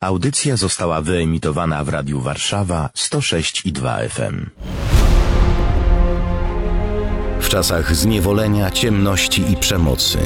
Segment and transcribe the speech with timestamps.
[0.00, 4.46] Audycja została wyemitowana w Radiu Warszawa 106 i 2 FM.
[7.40, 10.18] W czasach zniewolenia, ciemności i przemocy,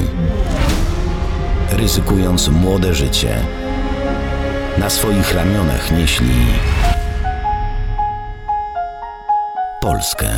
[1.71, 3.45] ryzykując młode życie,
[4.77, 6.35] na swoich ramionach nieśli
[9.81, 10.29] Polskę.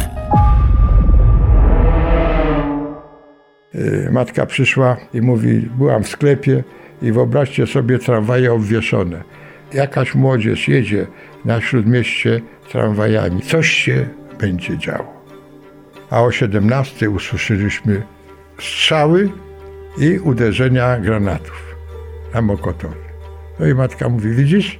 [3.76, 6.64] Y, Matka przyszła i mówi, byłam w sklepie
[7.02, 9.24] i wyobraźcie sobie tramwaje obwieszone.
[9.74, 11.08] Jakaś młodzież jedzie
[11.46, 12.42] na śródmieście
[12.72, 13.42] tramwajami.
[13.42, 14.08] Coś się
[14.40, 15.16] będzie działo.
[16.10, 18.02] A o 17 usłyszeliśmy
[18.60, 19.30] strzały
[19.98, 21.76] i uderzenia granatów
[22.34, 23.06] na Mokotowie.
[23.60, 24.80] No i matka mówi, widzisz?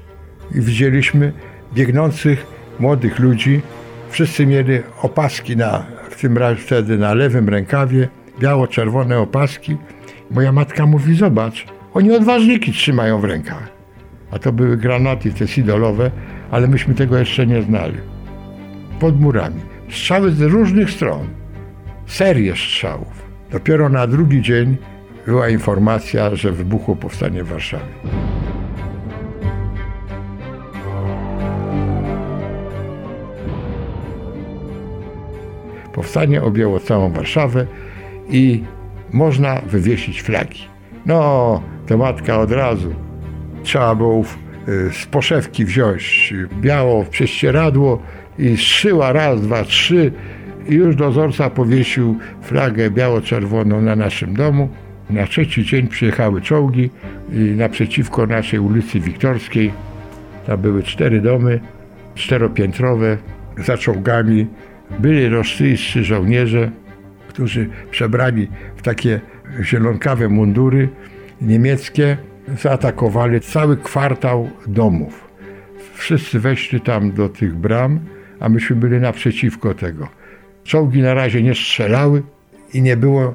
[0.56, 1.34] I widzieliśmy
[1.74, 2.46] biegnących
[2.80, 3.62] młodych ludzi.
[4.10, 8.08] Wszyscy mieli opaski na, w tym razie wtedy na lewym rękawie,
[8.40, 9.78] biało-czerwone opaski.
[10.32, 13.70] Moja matka mówi, zobacz, oni odważniki trzymają w rękach.
[14.32, 16.12] A to były granaty te sidolowe,
[16.52, 17.98] ale myśmy tego jeszcze nie znali.
[19.00, 19.62] Pod murami.
[19.90, 21.28] Strzały z różnych stron.
[22.06, 23.26] Serie strzałów.
[23.52, 24.78] Dopiero na drugi dzień
[25.26, 27.86] była informacja, że wybuchło powstanie w Warszawie.
[35.94, 37.66] Powstanie objęło całą Warszawę
[38.30, 38.64] i
[39.14, 40.75] można wywiesić flagi.
[41.06, 42.96] No, to matka od razu.
[43.64, 44.24] Trzeba było
[44.68, 48.02] y, z poszewki wziąć biało prześcieradło
[48.40, 50.12] i zszyła raz, dwa, trzy
[50.70, 54.70] i już dozorca powiesił flagę biało-czerwoną na naszym domu.
[55.10, 56.90] Na trzeci dzień przyjechały czołgi
[57.34, 59.72] i naprzeciwko naszej ulicy Wiktorskiej.
[60.48, 61.60] Tam były cztery domy,
[62.16, 63.18] czteropiętrowe,
[63.58, 64.48] za czołgami.
[65.00, 66.72] Byli rosyjscy żołnierze,
[67.28, 69.22] którzy przebrani w takie
[69.62, 70.90] zielonkawe mundury
[71.42, 72.18] niemieckie,
[72.62, 75.28] zaatakowali cały kwartał domów.
[75.94, 78.00] Wszyscy weszli tam do tych bram,
[78.40, 80.08] a myśmy byli naprzeciwko tego.
[80.64, 82.24] Czołgi na razie nie strzelały
[82.74, 83.34] i nie było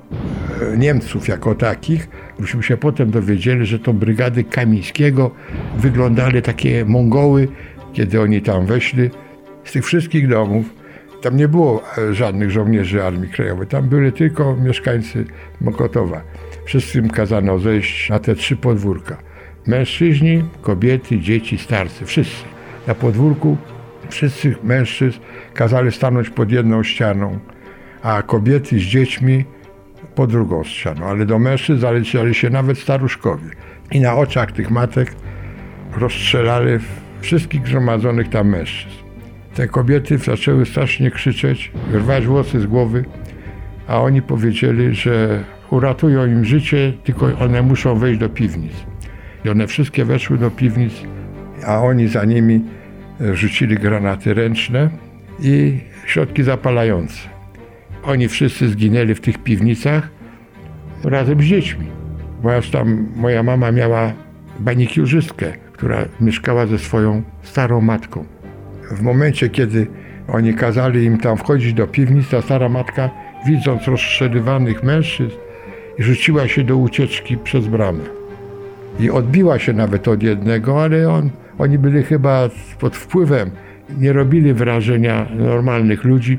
[0.72, 2.08] e, Niemców jako takich.
[2.38, 5.30] Myśmy się potem dowiedzieli, że to brygady Kamińskiego
[5.76, 7.48] wyglądali takie Mongoły,
[7.92, 9.10] kiedy oni tam weszli.
[9.64, 10.79] Z tych wszystkich domów
[11.20, 15.24] tam nie było e, żadnych żołnierzy Armii Krajowej, tam byli tylko mieszkańcy
[15.60, 16.22] Mokotowa.
[16.64, 19.16] Wszystkim kazano zejść na te trzy podwórka.
[19.66, 22.44] Mężczyźni, kobiety, dzieci, starcy, wszyscy.
[22.86, 23.56] Na podwórku
[24.08, 25.18] wszyscy mężczyzn
[25.54, 27.38] kazali stanąć pod jedną ścianą,
[28.02, 29.44] a kobiety z dziećmi
[30.14, 31.06] pod drugą ścianą.
[31.06, 33.50] Ale do mężczyzn zaleciali się nawet staruszkowie.
[33.92, 35.12] I na oczach tych matek
[35.96, 36.78] rozstrzelali
[37.20, 39.09] wszystkich zgromadzonych tam mężczyzn.
[39.54, 43.04] Te kobiety zaczęły strasznie krzyczeć, rwać włosy z głowy,
[43.88, 48.72] a oni powiedzieli, że uratują im życie, tylko one muszą wejść do piwnic.
[49.44, 50.92] I one wszystkie weszły do piwnic,
[51.66, 52.60] a oni za nimi
[53.32, 54.90] rzucili granaty ręczne
[55.42, 57.18] i środki zapalające.
[58.02, 60.10] Oni wszyscy zginęli w tych piwnicach
[61.04, 61.86] razem z dziećmi.
[62.42, 64.12] Bo tam moja mama miała
[64.60, 68.24] banikiurzystkę, która mieszkała ze swoją starą matką.
[68.90, 69.86] W momencie, kiedy
[70.28, 73.10] oni kazali im tam wchodzić do piwnic, ta stara matka,
[73.46, 75.36] widząc rozstrzeliwanych mężczyzn,
[75.98, 78.04] rzuciła się do ucieczki przez bramę.
[79.00, 82.48] I odbiła się nawet od jednego, ale on, oni byli chyba
[82.80, 83.50] pod wpływem,
[83.98, 86.38] nie robili wrażenia normalnych ludzi.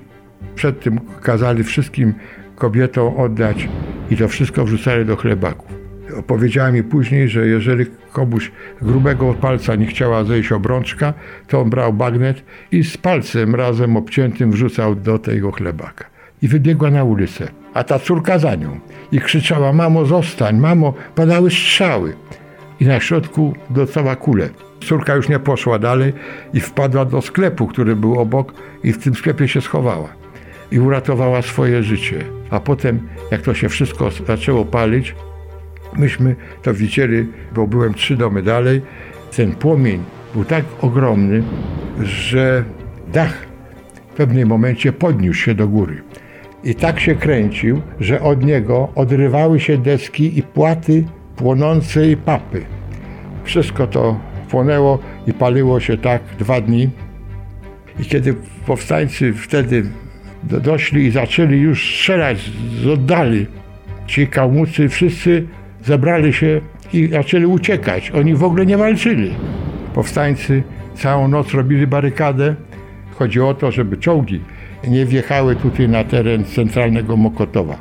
[0.55, 2.13] Przed tym kazali wszystkim
[2.55, 3.69] kobietom oddać
[4.09, 5.80] i to wszystko wrzucali do chlebaków.
[6.17, 8.51] Opowiedziała mi później, że jeżeli komuś
[8.81, 11.13] grubego palca nie chciała zejść obrączka,
[11.47, 16.05] to on brał bagnet i z palcem razem obciętym wrzucał do tego chlebaka.
[16.41, 18.79] I wybiegła na ulicę, a ta córka za nią.
[19.11, 22.13] I krzyczała, mamo zostań, mamo, padały strzały.
[22.79, 24.49] I na środku dostała kulę.
[24.79, 26.13] Córka już nie poszła dalej
[26.53, 30.09] i wpadła do sklepu, który był obok i w tym sklepie się schowała.
[30.71, 32.25] I uratowała swoje życie.
[32.49, 32.99] A potem,
[33.31, 35.15] jak to się wszystko zaczęło palić,
[35.97, 37.25] myśmy to widzieli,
[37.55, 38.81] bo byłem trzy domy dalej.
[39.35, 40.03] Ten płomień
[40.33, 41.43] był tak ogromny,
[41.99, 42.63] że
[43.13, 43.45] dach
[44.11, 46.01] w pewnym momencie podniósł się do góry.
[46.63, 51.03] I tak się kręcił, że od niego odrywały się deski i płaty
[51.35, 52.65] płonącej papy.
[53.43, 54.19] Wszystko to
[54.49, 56.89] płonęło i paliło się tak dwa dni.
[57.99, 58.35] I kiedy
[58.65, 59.85] powstańcy wtedy
[60.43, 62.51] doszli i zaczęli już strzelać
[62.83, 63.47] z oddali,
[64.07, 65.47] ci kałmucy wszyscy
[65.83, 66.61] zebrali się
[66.93, 68.11] i zaczęli uciekać.
[68.11, 69.33] Oni w ogóle nie walczyli.
[69.93, 70.63] Powstańcy
[70.95, 72.55] całą noc robili barykadę.
[73.19, 74.41] Chodzi o to, żeby czołgi
[74.87, 77.77] nie wjechały tutaj na teren centralnego Mokotowa.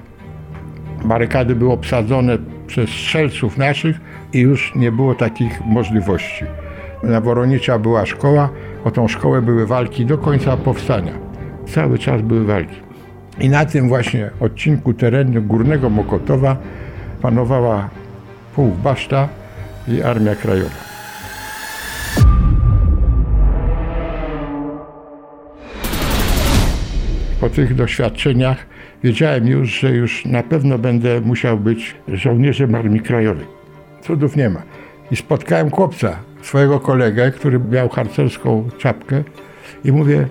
[1.04, 4.00] Barykady były obsadzone przez strzelców naszych
[4.32, 6.44] i już nie było takich możliwości.
[7.02, 8.48] na Woronicza była szkoła,
[8.84, 11.12] o tą szkołę były walki do końca powstania.
[11.66, 12.76] Cały czas były walki.
[13.40, 16.56] I na tym właśnie odcinku terenu Górnego Mokotowa
[17.22, 17.88] panowała
[18.54, 19.28] pułk Baszta
[19.88, 20.90] i Armia Krajowa.
[27.40, 28.66] Po tych doświadczeniach
[29.04, 33.46] wiedziałem już, że już na pewno będę musiał być żołnierzem Armii Krajowej.
[34.02, 34.62] Cudów nie ma.
[35.10, 39.22] I spotkałem chłopca, swojego kolegę, który miał harcerską czapkę
[39.84, 40.28] i mówię,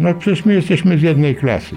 [0.00, 1.76] no przecież my jesteśmy z jednej klasy.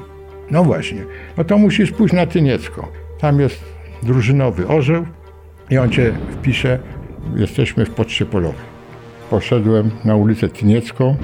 [0.52, 1.04] No właśnie,
[1.38, 2.88] no to musisz pójść na Tyniecką.
[3.20, 5.06] Tam jest drużynowy orzeł
[5.70, 6.80] i on cię wpisze,
[7.36, 8.70] jesteśmy w Poczcie Polowej.
[9.30, 11.16] Poszedłem na ulicę Tyniecką,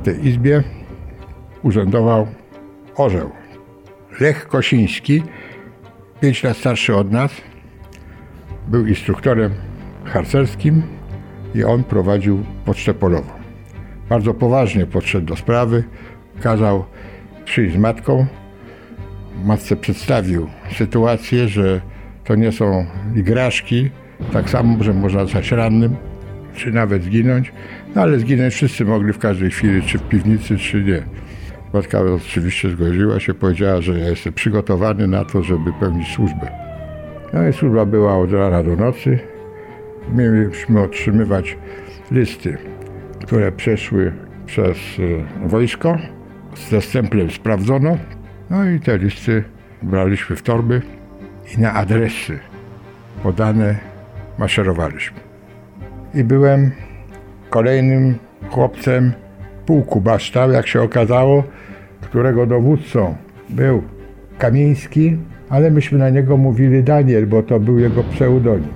[0.00, 0.62] w tej izbie
[1.62, 2.26] urzędował
[2.96, 3.30] orzeł.
[4.20, 5.22] Lech Kosiński,
[6.20, 7.32] pięć lat starszy od nas,
[8.68, 9.52] był instruktorem
[10.04, 10.82] harcerskim
[11.54, 13.32] i on prowadził pocztę polową.
[14.08, 15.84] Bardzo poważnie podszedł do sprawy,
[16.42, 16.84] kazał
[17.44, 18.26] przyjść z matką.
[19.44, 21.80] Matce przedstawił sytuację, że
[22.24, 23.90] to nie są igraszki,
[24.32, 25.96] tak samo, że można zostać rannym,
[26.54, 27.52] czy nawet zginąć,
[27.94, 31.02] no ale zginąć wszyscy mogli w każdej chwili, czy w piwnicy, czy nie.
[31.72, 36.50] Matka oczywiście zgodziła się, powiedziała, że ja jestem przygotowany na to, żeby pełnić służbę.
[37.32, 39.18] No i służba była od rana do nocy.
[40.14, 41.58] Mieliśmy otrzymywać
[42.10, 42.58] listy,
[43.24, 44.12] które przeszły
[44.46, 44.76] przez
[45.44, 45.98] e, wojsko.
[46.70, 47.98] Ze stemplem sprawdzono.
[48.50, 49.44] No i te listy
[49.82, 50.82] braliśmy w torby
[51.56, 52.38] i na adresy
[53.22, 53.76] podane
[54.38, 55.20] maszerowaliśmy.
[56.14, 56.70] I byłem
[57.50, 58.14] kolejnym
[58.50, 59.12] chłopcem
[59.66, 61.44] pułku Baształ, jak się okazało,
[62.00, 63.16] którego dowódcą
[63.50, 63.82] był
[64.38, 65.16] Kamiński,
[65.48, 68.68] ale myśmy na niego mówili Daniel, bo to był jego pseudonim.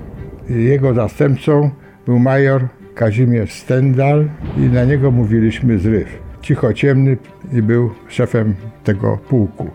[0.48, 1.70] Jego zastępcą
[2.06, 4.28] był major Kazimierz Stendal
[4.58, 6.18] i na niego mówiliśmy Zryw.
[6.44, 7.16] Cichociemny
[7.52, 8.54] i był szefem
[8.84, 9.70] tego pułku.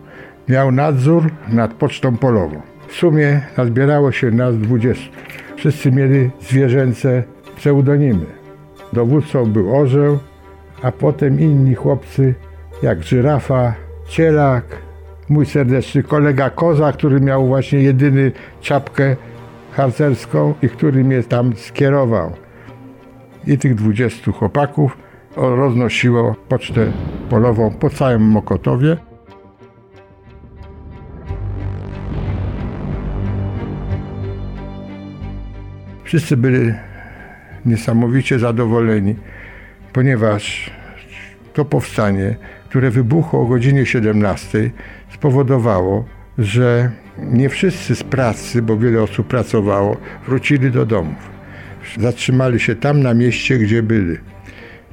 [0.50, 2.62] Miał nadzór nad pocztą polową.
[2.88, 5.10] W sumie nazbierało się nas 20.
[5.56, 7.24] Wszyscy mieli zwierzęce
[7.56, 8.25] pseudonimy.
[8.94, 10.19] Dowódcą był orzeł,
[10.81, 12.36] a potem inni chłopcy
[12.83, 13.74] jak żyrafa,
[14.07, 14.66] cielak,
[15.30, 18.31] mój serdeczny kolega Koza, który miał właśnie jedyny
[18.62, 19.16] czapkę
[19.71, 22.31] harcerską i który mnie tam skierował.
[23.48, 25.09] I tych 20 chłopaków
[25.40, 26.92] roznosiło pocztę
[27.30, 28.98] polową po całym Mokotowie.
[36.04, 36.74] Wszyscy byli
[37.66, 39.16] niesamowicie zadowoleni,
[39.94, 40.72] ponieważ
[41.54, 42.36] to powstanie,
[42.70, 44.72] które wybuchło o godzinie 17,
[45.14, 46.06] spowodowało,
[46.38, 49.98] że nie wszyscy z pracy, bo wiele osób pracowało,
[50.28, 51.30] wrócili do domów.
[52.00, 54.18] Zatrzymali się tam na mieście, gdzie byli.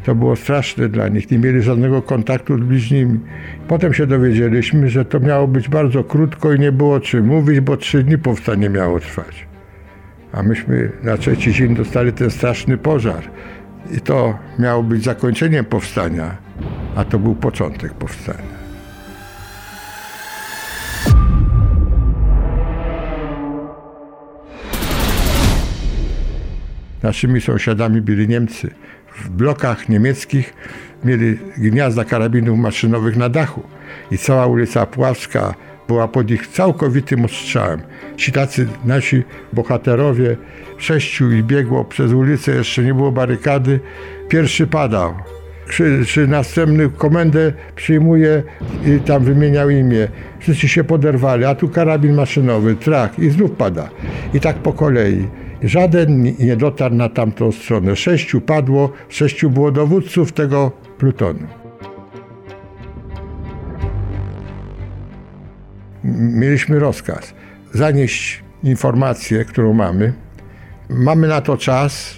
[0.06, 3.20] To było straszne dla nich, nie mieli żadnego kontaktu z bliźnimi.
[3.68, 7.76] Potem się dowiedzieliśmy, że to miało być bardzo krótko i nie było czym mówić, bo
[7.76, 9.46] trzy dni powstanie miało trwać.
[10.32, 13.22] A myśmy na trzeci dzień dostali ten straszny pożar.
[13.96, 16.36] I to miało być zakończeniem powstania,
[16.96, 18.56] a to był początek powstania.
[27.02, 28.70] Naszymi sąsiadami byli Niemcy.
[29.24, 30.54] W blokach niemieckich
[31.04, 33.62] mieli gniazda karabinów maszynowych na dachu
[34.10, 35.54] i cała ulica Pławska
[35.88, 37.80] była pod ich całkowitym ostrzałem.
[38.16, 40.36] Ci tacy nasi bohaterowie,
[40.78, 43.80] sześciu i biegło przez ulicę, jeszcze nie było barykady,
[44.28, 45.14] pierwszy padał.
[45.70, 48.42] Czy, czy następny komendę przyjmuje
[48.86, 50.08] i tam wymieniał imię.
[50.38, 53.88] Wszyscy się poderwali, a tu karabin maszynowy, trak i znów pada.
[54.34, 55.28] I tak po kolei.
[55.62, 57.96] Żaden nie dotarł na tamtą stronę.
[57.96, 61.46] Sześciu padło, sześciu było dowódców tego plutonu.
[66.14, 67.34] Mieliśmy rozkaz
[67.72, 70.12] zanieść informację, którą mamy.
[70.88, 72.16] Mamy na to czas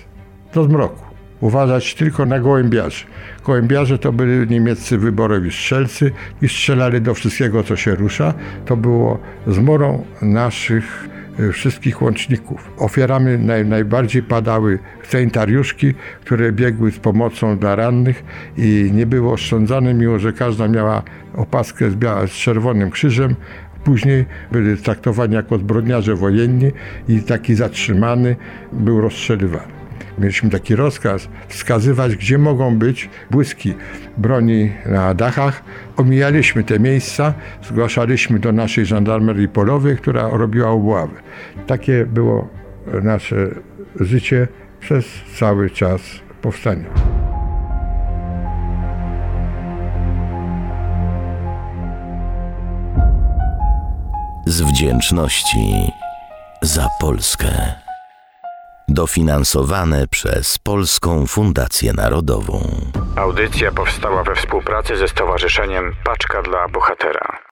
[0.55, 1.05] do zmroku.
[1.41, 3.05] Uważać tylko na gołębiarzy.
[3.45, 8.35] Gołębiarze to byli niemieccy wyborowi strzelcy i strzelali do wszystkiego, co się rusza.
[8.67, 11.09] To było zmorą naszych
[11.53, 12.71] wszystkich łączników.
[12.79, 18.25] Ofiarami naj, najbardziej padały sanitariuszki, które biegły z pomocą dla rannych
[18.57, 21.03] i nie było oszczędzane, mimo że każda miała
[21.35, 23.35] opaskę z, bia- z czerwonym krzyżem.
[23.85, 26.73] Później byli traktowani jako zbrodniarze wojenni
[27.09, 28.37] i taki zatrzymany
[28.73, 29.78] był rozstrzelywany.
[30.19, 33.75] Mieliśmy taki rozkaz wskazywać, gdzie mogą być błyski
[34.17, 35.63] broni na dachach.
[35.97, 41.15] Omijaliśmy te miejsca, zgłaszaliśmy do naszej żandarmerii polowej, która robiła obławy.
[41.67, 42.49] Takie było
[43.03, 43.49] nasze
[44.01, 44.49] życie
[44.81, 45.07] przez
[45.39, 46.01] cały czas
[46.43, 46.85] powstania.
[54.47, 55.93] Z wdzięczności
[56.63, 57.88] za Polskę.
[58.99, 62.61] Dofinansowane przez Polską Fundację Narodową.
[63.17, 67.39] Audycja powstała we współpracy ze Stowarzyszeniem Paczka dla Bohatera.